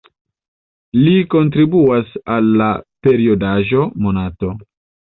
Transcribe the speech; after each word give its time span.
Li 1.01 1.13
kontribuas 1.33 2.17
al 2.39 2.51
la 2.65 2.73
periodaĵo 3.09 3.89
"Monato". 4.03 4.57